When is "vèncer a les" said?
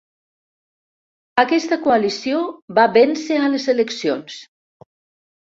2.97-3.69